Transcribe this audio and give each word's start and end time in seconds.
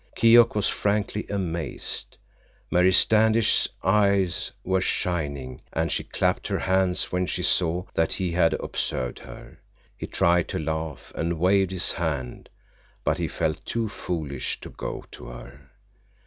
Keok 0.17 0.55
was 0.55 0.67
frankly 0.67 1.27
amazed. 1.29 2.17
Mary 2.71 2.91
Standish's 2.91 3.69
eyes 3.83 4.51
were 4.63 4.81
shining, 4.81 5.61
and 5.73 5.91
she 5.91 6.03
clapped 6.03 6.47
her 6.47 6.57
hands 6.57 7.11
when 7.11 7.27
she 7.27 7.43
saw 7.43 7.85
that 7.93 8.13
he 8.13 8.31
had 8.31 8.55
observed 8.55 9.19
her. 9.19 9.59
He 9.95 10.07
tried 10.07 10.47
to 10.47 10.57
laugh, 10.57 11.11
and 11.13 11.37
waved 11.39 11.69
his 11.69 11.91
hand, 11.91 12.49
but 13.03 13.19
he 13.19 13.27
felt 13.27 13.63
too 13.63 13.87
foolish 13.89 14.59
to 14.61 14.71
go 14.71 15.03
to 15.11 15.25
her. 15.27 15.69